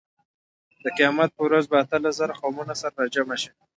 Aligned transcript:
د 0.83 0.85
قیامت 0.97 1.29
په 1.33 1.41
ورځ 1.47 1.63
به 1.71 1.77
اتلس 1.83 2.13
زره 2.19 2.33
قومونه 2.41 2.73
سره 2.81 2.95
راجمع 3.01 3.37
شي. 3.43 3.51